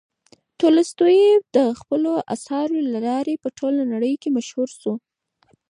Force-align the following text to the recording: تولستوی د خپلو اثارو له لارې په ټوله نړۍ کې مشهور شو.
تولستوی 0.59 1.21
د 1.55 1.57
خپلو 1.79 2.11
اثارو 2.35 2.77
له 2.93 2.99
لارې 3.07 3.33
په 3.43 3.47
ټوله 3.57 3.81
نړۍ 3.93 4.13
کې 4.21 4.29
مشهور 4.37 4.69
شو. 4.79 4.93